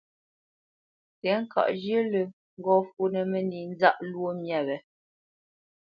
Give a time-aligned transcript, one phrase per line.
[1.21, 2.25] Tɛ̌ŋkaʼ zhyə̂ lə́
[2.59, 4.75] ŋgɔ́ fǔnə́ mə́nī nzáʼ lwó myâ wě,